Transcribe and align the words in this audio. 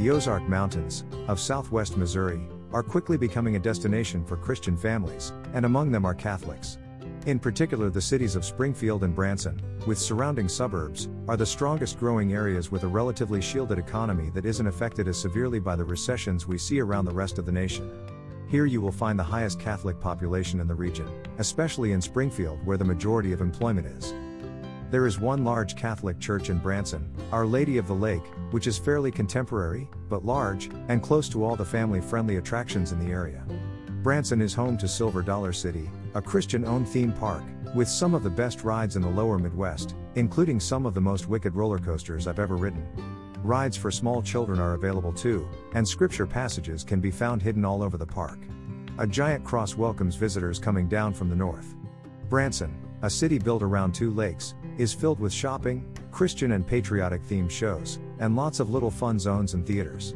The 0.00 0.08
Ozark 0.08 0.48
Mountains, 0.48 1.04
of 1.28 1.38
southwest 1.38 1.98
Missouri, 1.98 2.40
are 2.72 2.82
quickly 2.82 3.18
becoming 3.18 3.56
a 3.56 3.58
destination 3.58 4.24
for 4.24 4.38
Christian 4.38 4.74
families, 4.74 5.34
and 5.52 5.66
among 5.66 5.92
them 5.92 6.06
are 6.06 6.14
Catholics. 6.14 6.78
In 7.26 7.38
particular, 7.38 7.90
the 7.90 8.00
cities 8.00 8.34
of 8.34 8.46
Springfield 8.46 9.04
and 9.04 9.14
Branson, 9.14 9.60
with 9.86 9.98
surrounding 9.98 10.48
suburbs, 10.48 11.10
are 11.28 11.36
the 11.36 11.44
strongest 11.44 11.98
growing 11.98 12.32
areas 12.32 12.70
with 12.70 12.84
a 12.84 12.88
relatively 12.88 13.42
shielded 13.42 13.78
economy 13.78 14.30
that 14.30 14.46
isn't 14.46 14.66
affected 14.66 15.06
as 15.06 15.18
severely 15.18 15.58
by 15.60 15.76
the 15.76 15.84
recessions 15.84 16.46
we 16.46 16.56
see 16.56 16.80
around 16.80 17.04
the 17.04 17.10
rest 17.10 17.36
of 17.36 17.44
the 17.44 17.52
nation. 17.52 17.90
Here 18.48 18.64
you 18.64 18.80
will 18.80 18.92
find 18.92 19.18
the 19.18 19.22
highest 19.22 19.60
Catholic 19.60 20.00
population 20.00 20.60
in 20.60 20.66
the 20.66 20.74
region, 20.74 21.10
especially 21.36 21.92
in 21.92 22.00
Springfield 22.00 22.64
where 22.64 22.78
the 22.78 22.84
majority 22.86 23.34
of 23.34 23.42
employment 23.42 23.86
is. 23.86 24.14
There 24.90 25.06
is 25.06 25.20
one 25.20 25.44
large 25.44 25.76
Catholic 25.76 26.18
church 26.18 26.50
in 26.50 26.58
Branson, 26.58 27.14
Our 27.30 27.46
Lady 27.46 27.78
of 27.78 27.86
the 27.86 27.94
Lake, 27.94 28.24
which 28.50 28.66
is 28.66 28.76
fairly 28.76 29.12
contemporary, 29.12 29.88
but 30.08 30.24
large, 30.24 30.68
and 30.88 31.00
close 31.00 31.28
to 31.28 31.44
all 31.44 31.54
the 31.54 31.64
family 31.64 32.00
friendly 32.00 32.38
attractions 32.38 32.90
in 32.90 32.98
the 32.98 33.12
area. 33.12 33.46
Branson 34.02 34.40
is 34.40 34.52
home 34.52 34.76
to 34.78 34.88
Silver 34.88 35.22
Dollar 35.22 35.52
City, 35.52 35.88
a 36.14 36.20
Christian 36.22 36.64
owned 36.64 36.88
theme 36.88 37.12
park, 37.12 37.44
with 37.72 37.86
some 37.86 38.14
of 38.14 38.24
the 38.24 38.30
best 38.30 38.64
rides 38.64 38.96
in 38.96 39.02
the 39.02 39.08
lower 39.08 39.38
Midwest, 39.38 39.94
including 40.16 40.58
some 40.58 40.84
of 40.86 40.94
the 40.94 41.00
most 41.00 41.28
wicked 41.28 41.54
roller 41.54 41.78
coasters 41.78 42.26
I've 42.26 42.40
ever 42.40 42.56
ridden. 42.56 42.84
Rides 43.44 43.76
for 43.76 43.92
small 43.92 44.20
children 44.20 44.58
are 44.58 44.74
available 44.74 45.12
too, 45.12 45.48
and 45.72 45.86
scripture 45.86 46.26
passages 46.26 46.82
can 46.82 47.00
be 47.00 47.12
found 47.12 47.42
hidden 47.42 47.64
all 47.64 47.84
over 47.84 47.96
the 47.96 48.04
park. 48.04 48.40
A 48.98 49.06
giant 49.06 49.44
cross 49.44 49.76
welcomes 49.76 50.16
visitors 50.16 50.58
coming 50.58 50.88
down 50.88 51.14
from 51.14 51.28
the 51.28 51.36
north. 51.36 51.76
Branson, 52.28 52.76
a 53.02 53.10
city 53.10 53.38
built 53.38 53.62
around 53.62 53.94
two 53.94 54.10
lakes, 54.10 54.54
is 54.78 54.92
filled 54.92 55.20
with 55.20 55.32
shopping, 55.32 55.86
Christian 56.10 56.52
and 56.52 56.66
patriotic 56.66 57.22
themed 57.22 57.50
shows, 57.50 57.98
and 58.18 58.36
lots 58.36 58.60
of 58.60 58.70
little 58.70 58.90
fun 58.90 59.18
zones 59.18 59.54
and 59.54 59.66
theaters. 59.66 60.14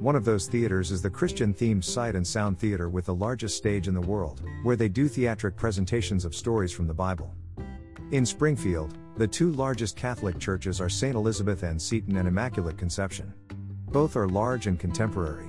One 0.00 0.14
of 0.14 0.24
those 0.24 0.46
theaters 0.46 0.90
is 0.90 1.00
the 1.00 1.08
Christian 1.08 1.54
themed 1.54 1.82
Sight 1.82 2.14
and 2.14 2.26
Sound 2.26 2.58
Theater 2.58 2.90
with 2.90 3.06
the 3.06 3.14
largest 3.14 3.56
stage 3.56 3.88
in 3.88 3.94
the 3.94 4.00
world, 4.00 4.42
where 4.62 4.76
they 4.76 4.88
do 4.88 5.08
theatric 5.08 5.56
presentations 5.56 6.24
of 6.24 6.34
stories 6.34 6.72
from 6.72 6.86
the 6.86 6.94
Bible. 6.94 7.34
In 8.12 8.26
Springfield, 8.26 8.96
the 9.16 9.26
two 9.26 9.50
largest 9.52 9.96
Catholic 9.96 10.38
churches 10.38 10.80
are 10.80 10.90
St. 10.90 11.14
Elizabeth 11.14 11.64
Ann 11.64 11.78
Seton 11.78 12.18
and 12.18 12.28
Immaculate 12.28 12.76
Conception. 12.76 13.32
Both 13.90 14.14
are 14.16 14.28
large 14.28 14.66
and 14.66 14.78
contemporary. 14.78 15.48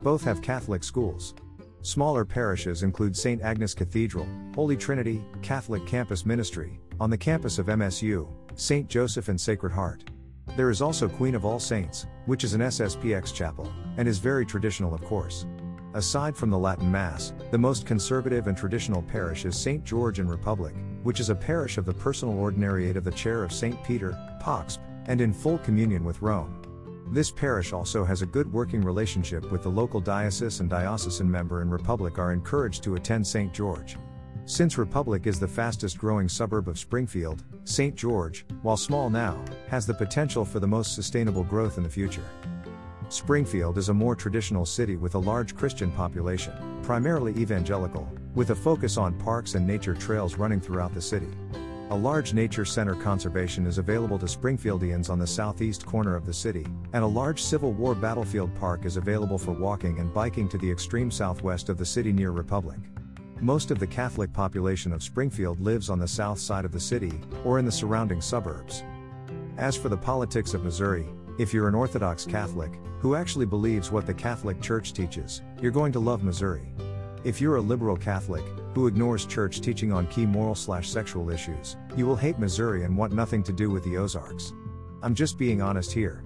Both 0.00 0.22
have 0.22 0.40
Catholic 0.40 0.84
schools. 0.84 1.34
Smaller 1.82 2.26
parishes 2.26 2.82
include 2.82 3.16
St. 3.16 3.40
Agnes 3.40 3.72
Cathedral, 3.72 4.26
Holy 4.54 4.76
Trinity, 4.76 5.24
Catholic 5.40 5.86
Campus 5.86 6.26
Ministry, 6.26 6.78
on 7.00 7.08
the 7.08 7.16
campus 7.16 7.58
of 7.58 7.66
MSU, 7.66 8.28
St. 8.54 8.86
Joseph 8.86 9.28
and 9.28 9.40
Sacred 9.40 9.72
Heart. 9.72 10.04
There 10.56 10.68
is 10.68 10.82
also 10.82 11.08
Queen 11.08 11.34
of 11.34 11.46
All 11.46 11.58
Saints, 11.58 12.06
which 12.26 12.44
is 12.44 12.52
an 12.52 12.60
SSPX 12.60 13.32
chapel, 13.32 13.72
and 13.96 14.06
is 14.06 14.18
very 14.18 14.44
traditional, 14.44 14.92
of 14.92 15.02
course. 15.02 15.46
Aside 15.94 16.36
from 16.36 16.50
the 16.50 16.58
Latin 16.58 16.90
Mass, 16.90 17.32
the 17.50 17.58
most 17.58 17.86
conservative 17.86 18.46
and 18.46 18.56
traditional 18.56 19.00
parish 19.02 19.46
is 19.46 19.58
St. 19.58 19.82
George 19.82 20.18
and 20.18 20.28
Republic, 20.28 20.74
which 21.02 21.18
is 21.18 21.30
a 21.30 21.34
parish 21.34 21.78
of 21.78 21.86
the 21.86 21.94
personal 21.94 22.34
ordinariate 22.34 22.96
of 22.96 23.04
the 23.04 23.10
chair 23.10 23.42
of 23.42 23.54
St. 23.54 23.82
Peter, 23.84 24.12
POCSP, 24.42 24.80
and 25.06 25.22
in 25.22 25.32
full 25.32 25.56
communion 25.58 26.04
with 26.04 26.20
Rome. 26.20 26.59
This 27.12 27.32
parish 27.32 27.72
also 27.72 28.04
has 28.04 28.22
a 28.22 28.26
good 28.26 28.52
working 28.52 28.82
relationship 28.82 29.50
with 29.50 29.64
the 29.64 29.68
local 29.68 30.00
diocese 30.00 30.60
and 30.60 30.70
diocesan 30.70 31.28
member 31.28 31.60
and 31.60 31.72
Republic 31.72 32.20
are 32.20 32.32
encouraged 32.32 32.84
to 32.84 32.94
attend 32.94 33.26
St. 33.26 33.52
George. 33.52 33.96
Since 34.44 34.78
Republic 34.78 35.26
is 35.26 35.40
the 35.40 35.48
fastest 35.48 35.98
growing 35.98 36.28
suburb 36.28 36.68
of 36.68 36.78
Springfield, 36.78 37.42
St. 37.64 37.96
George, 37.96 38.46
while 38.62 38.76
small 38.76 39.10
now, 39.10 39.42
has 39.68 39.86
the 39.86 39.94
potential 39.94 40.44
for 40.44 40.60
the 40.60 40.68
most 40.68 40.94
sustainable 40.94 41.42
growth 41.42 41.78
in 41.78 41.82
the 41.82 41.90
future. 41.90 42.24
Springfield 43.08 43.76
is 43.76 43.88
a 43.88 43.94
more 43.94 44.14
traditional 44.14 44.64
city 44.64 44.96
with 44.96 45.16
a 45.16 45.18
large 45.18 45.56
Christian 45.56 45.90
population, 45.90 46.52
primarily 46.84 47.32
evangelical, 47.32 48.08
with 48.36 48.50
a 48.50 48.54
focus 48.54 48.96
on 48.96 49.18
parks 49.18 49.56
and 49.56 49.66
nature 49.66 49.94
trails 49.94 50.36
running 50.36 50.60
throughout 50.60 50.94
the 50.94 51.02
city. 51.02 51.28
A 51.90 51.96
large 51.96 52.34
nature 52.34 52.64
center 52.64 52.94
conservation 52.94 53.66
is 53.66 53.78
available 53.78 54.16
to 54.20 54.26
Springfieldians 54.26 55.10
on 55.10 55.18
the 55.18 55.26
southeast 55.26 55.84
corner 55.84 56.14
of 56.14 56.24
the 56.24 56.32
city, 56.32 56.64
and 56.92 57.02
a 57.02 57.06
large 57.06 57.42
Civil 57.42 57.72
War 57.72 57.96
battlefield 57.96 58.54
park 58.60 58.84
is 58.84 58.96
available 58.96 59.38
for 59.38 59.50
walking 59.50 59.98
and 59.98 60.14
biking 60.14 60.48
to 60.50 60.58
the 60.58 60.70
extreme 60.70 61.10
southwest 61.10 61.68
of 61.68 61.78
the 61.78 61.84
city 61.84 62.12
near 62.12 62.30
Republic. 62.30 62.78
Most 63.40 63.72
of 63.72 63.80
the 63.80 63.88
Catholic 63.88 64.32
population 64.32 64.92
of 64.92 65.02
Springfield 65.02 65.58
lives 65.58 65.90
on 65.90 65.98
the 65.98 66.06
south 66.06 66.38
side 66.38 66.64
of 66.64 66.70
the 66.70 66.78
city, 66.78 67.20
or 67.44 67.58
in 67.58 67.64
the 67.64 67.72
surrounding 67.72 68.20
suburbs. 68.20 68.84
As 69.56 69.76
for 69.76 69.88
the 69.88 69.96
politics 69.96 70.54
of 70.54 70.62
Missouri, 70.62 71.08
if 71.40 71.52
you're 71.52 71.66
an 71.66 71.74
Orthodox 71.74 72.24
Catholic, 72.24 72.70
who 73.00 73.16
actually 73.16 73.46
believes 73.46 73.90
what 73.90 74.06
the 74.06 74.14
Catholic 74.14 74.60
Church 74.60 74.92
teaches, 74.92 75.42
you're 75.60 75.72
going 75.72 75.90
to 75.90 75.98
love 75.98 76.22
Missouri. 76.22 76.72
If 77.22 77.38
you're 77.38 77.56
a 77.56 77.60
liberal 77.60 77.98
Catholic, 77.98 78.42
who 78.74 78.86
ignores 78.86 79.26
church 79.26 79.60
teaching 79.60 79.92
on 79.92 80.06
key 80.06 80.24
moral 80.24 80.54
slash 80.54 80.88
sexual 80.88 81.28
issues, 81.28 81.76
you 81.94 82.06
will 82.06 82.16
hate 82.16 82.38
Missouri 82.38 82.84
and 82.84 82.96
want 82.96 83.12
nothing 83.12 83.42
to 83.42 83.52
do 83.52 83.68
with 83.68 83.84
the 83.84 83.98
Ozarks. 83.98 84.54
I'm 85.02 85.14
just 85.14 85.36
being 85.36 85.60
honest 85.60 85.92
here. 85.92 86.24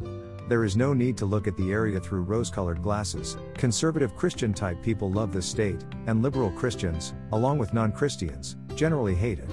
There 0.49 0.62
is 0.62 0.77
no 0.77 0.93
need 0.93 1.16
to 1.16 1.27
look 1.27 1.49
at 1.49 1.56
the 1.56 1.72
area 1.72 1.99
through 1.99 2.22
rose 2.22 2.49
colored 2.49 2.81
glasses. 2.81 3.37
Conservative 3.55 4.15
Christian 4.15 4.55
type 4.55 4.81
people 4.84 5.10
love 5.10 5.32
this 5.32 5.47
state, 5.47 5.84
and 6.06 6.22
liberal 6.22 6.53
Christians, 6.53 7.12
along 7.32 7.59
with 7.59 7.75
non 7.75 7.91
Christians, 7.91 8.55
generally 8.76 9.16
hate 9.16 9.41
it. 9.41 9.50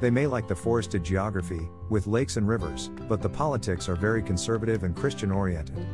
They 0.00 0.10
may 0.10 0.26
like 0.26 0.48
the 0.48 0.56
forested 0.56 1.04
geography, 1.04 1.68
with 1.88 2.08
lakes 2.08 2.36
and 2.36 2.48
rivers, 2.48 2.90
but 3.08 3.22
the 3.22 3.28
politics 3.28 3.88
are 3.88 3.94
very 3.94 4.24
conservative 4.24 4.82
and 4.82 4.96
Christian 4.96 5.30
oriented. 5.30 5.86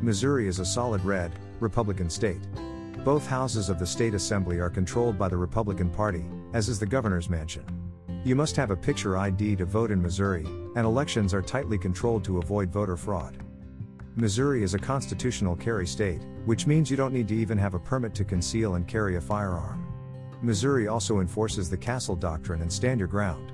Missouri 0.00 0.46
is 0.46 0.60
a 0.60 0.64
solid 0.64 1.04
red, 1.04 1.32
Republican 1.58 2.08
state. 2.08 2.46
Both 3.04 3.26
houses 3.26 3.68
of 3.68 3.78
the 3.78 3.86
state 3.86 4.14
assembly 4.14 4.60
are 4.60 4.70
controlled 4.70 5.18
by 5.18 5.28
the 5.28 5.36
Republican 5.36 5.90
Party, 5.90 6.24
as 6.54 6.70
is 6.70 6.78
the 6.78 6.86
governor's 6.86 7.28
mansion. 7.28 7.66
You 8.24 8.34
must 8.34 8.56
have 8.56 8.70
a 8.70 8.76
picture 8.76 9.18
ID 9.18 9.56
to 9.56 9.66
vote 9.66 9.90
in 9.90 10.00
Missouri, 10.00 10.46
and 10.74 10.86
elections 10.86 11.34
are 11.34 11.42
tightly 11.42 11.76
controlled 11.76 12.24
to 12.24 12.38
avoid 12.38 12.72
voter 12.72 12.96
fraud. 12.96 13.44
Missouri 14.16 14.62
is 14.62 14.72
a 14.72 14.78
constitutional 14.78 15.54
carry 15.54 15.86
state, 15.86 16.22
which 16.46 16.66
means 16.66 16.90
you 16.90 16.96
don't 16.96 17.12
need 17.12 17.28
to 17.28 17.36
even 17.36 17.58
have 17.58 17.74
a 17.74 17.78
permit 17.78 18.14
to 18.14 18.24
conceal 18.24 18.76
and 18.76 18.88
carry 18.88 19.16
a 19.16 19.20
firearm. 19.20 19.86
Missouri 20.40 20.88
also 20.88 21.20
enforces 21.20 21.68
the 21.68 21.76
Castle 21.76 22.16
Doctrine 22.16 22.62
and 22.62 22.72
Stand 22.72 23.00
Your 23.00 23.08
Ground. 23.08 23.52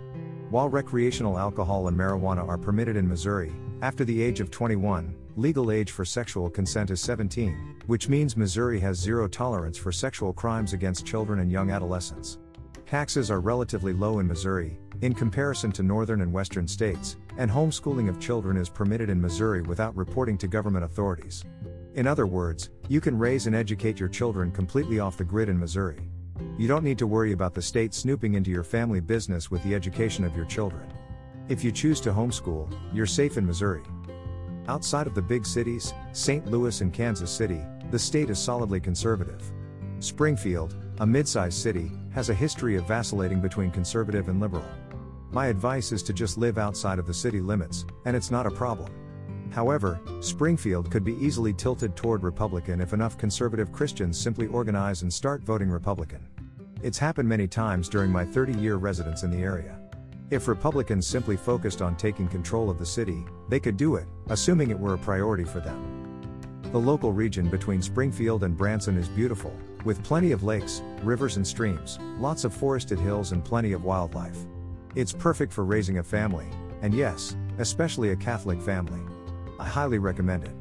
While 0.50 0.68
recreational 0.68 1.38
alcohol 1.38 1.86
and 1.86 1.96
marijuana 1.96 2.44
are 2.48 2.58
permitted 2.58 2.96
in 2.96 3.08
Missouri, 3.08 3.52
after 3.82 4.04
the 4.04 4.20
age 4.20 4.40
of 4.40 4.50
21, 4.50 5.14
legal 5.36 5.70
age 5.70 5.92
for 5.92 6.04
sexual 6.04 6.50
consent 6.50 6.90
is 6.90 7.00
17, 7.00 7.82
which 7.86 8.08
means 8.08 8.36
Missouri 8.36 8.80
has 8.80 8.98
zero 8.98 9.28
tolerance 9.28 9.78
for 9.78 9.92
sexual 9.92 10.32
crimes 10.32 10.72
against 10.72 11.06
children 11.06 11.38
and 11.38 11.52
young 11.52 11.70
adolescents. 11.70 12.38
Taxes 12.84 13.30
are 13.30 13.38
relatively 13.38 13.92
low 13.92 14.18
in 14.18 14.26
Missouri, 14.26 14.76
in 15.02 15.14
comparison 15.14 15.70
to 15.70 15.84
northern 15.84 16.20
and 16.20 16.32
western 16.32 16.66
states, 16.66 17.16
and 17.38 17.48
homeschooling 17.48 18.08
of 18.08 18.18
children 18.18 18.56
is 18.56 18.68
permitted 18.68 19.08
in 19.08 19.20
Missouri 19.20 19.62
without 19.62 19.96
reporting 19.96 20.36
to 20.38 20.48
government 20.48 20.84
authorities. 20.84 21.44
In 21.94 22.08
other 22.08 22.26
words, 22.26 22.70
you 22.88 23.00
can 23.00 23.16
raise 23.16 23.46
and 23.46 23.54
educate 23.54 24.00
your 24.00 24.08
children 24.08 24.50
completely 24.50 24.98
off 24.98 25.16
the 25.16 25.22
grid 25.22 25.48
in 25.48 25.60
Missouri. 25.60 26.10
You 26.58 26.68
don't 26.68 26.84
need 26.84 26.98
to 26.98 27.06
worry 27.06 27.32
about 27.32 27.54
the 27.54 27.62
state 27.62 27.94
snooping 27.94 28.34
into 28.34 28.50
your 28.50 28.62
family 28.62 29.00
business 29.00 29.50
with 29.50 29.62
the 29.64 29.74
education 29.74 30.24
of 30.24 30.36
your 30.36 30.44
children. 30.44 30.92
If 31.48 31.64
you 31.64 31.72
choose 31.72 32.00
to 32.02 32.12
homeschool, 32.12 32.72
you're 32.92 33.06
safe 33.06 33.36
in 33.36 33.46
Missouri. 33.46 33.82
Outside 34.68 35.06
of 35.06 35.14
the 35.14 35.22
big 35.22 35.44
cities, 35.46 35.92
St. 36.12 36.46
Louis 36.46 36.80
and 36.80 36.92
Kansas 36.92 37.30
City, 37.30 37.60
the 37.90 37.98
state 37.98 38.30
is 38.30 38.38
solidly 38.38 38.78
conservative. 38.78 39.42
Springfield, 39.98 40.76
a 41.00 41.06
mid 41.06 41.26
sized 41.26 41.58
city, 41.58 41.90
has 42.12 42.28
a 42.28 42.34
history 42.34 42.76
of 42.76 42.86
vacillating 42.86 43.40
between 43.40 43.70
conservative 43.70 44.28
and 44.28 44.40
liberal. 44.40 44.64
My 45.32 45.46
advice 45.46 45.92
is 45.92 46.02
to 46.04 46.12
just 46.12 46.38
live 46.38 46.58
outside 46.58 46.98
of 46.98 47.06
the 47.06 47.14
city 47.14 47.40
limits, 47.40 47.84
and 48.04 48.16
it's 48.16 48.30
not 48.30 48.46
a 48.46 48.50
problem. 48.50 48.92
However, 49.50 50.00
Springfield 50.20 50.90
could 50.90 51.04
be 51.04 51.16
easily 51.24 51.52
tilted 51.52 51.96
toward 51.96 52.22
Republican 52.22 52.80
if 52.80 52.92
enough 52.92 53.18
conservative 53.18 53.72
Christians 53.72 54.18
simply 54.18 54.46
organize 54.46 55.02
and 55.02 55.12
start 55.12 55.42
voting 55.42 55.68
Republican. 55.68 56.26
It's 56.82 56.96
happened 56.96 57.28
many 57.28 57.46
times 57.46 57.90
during 57.90 58.10
my 58.10 58.24
30 58.24 58.54
year 58.54 58.76
residence 58.76 59.22
in 59.22 59.30
the 59.30 59.42
area. 59.42 59.78
If 60.30 60.48
Republicans 60.48 61.06
simply 61.06 61.36
focused 61.36 61.82
on 61.82 61.94
taking 61.94 62.26
control 62.26 62.70
of 62.70 62.78
the 62.78 62.86
city, 62.86 63.22
they 63.50 63.60
could 63.60 63.76
do 63.76 63.96
it, 63.96 64.06
assuming 64.28 64.70
it 64.70 64.78
were 64.78 64.94
a 64.94 64.98
priority 64.98 65.44
for 65.44 65.60
them. 65.60 66.62
The 66.72 66.78
local 66.78 67.12
region 67.12 67.50
between 67.50 67.82
Springfield 67.82 68.44
and 68.44 68.56
Branson 68.56 68.96
is 68.96 69.08
beautiful, 69.08 69.54
with 69.84 70.02
plenty 70.02 70.32
of 70.32 70.42
lakes, 70.42 70.80
rivers, 71.02 71.36
and 71.36 71.46
streams, 71.46 71.98
lots 72.16 72.44
of 72.44 72.54
forested 72.54 72.98
hills, 72.98 73.32
and 73.32 73.44
plenty 73.44 73.72
of 73.72 73.84
wildlife. 73.84 74.38
It's 74.94 75.12
perfect 75.12 75.52
for 75.52 75.64
raising 75.64 75.98
a 75.98 76.02
family, 76.02 76.46
and 76.80 76.94
yes, 76.94 77.36
especially 77.58 78.12
a 78.12 78.16
Catholic 78.16 78.62
family. 78.62 79.00
I 79.58 79.66
highly 79.66 79.98
recommend 79.98 80.44
it. 80.44 80.54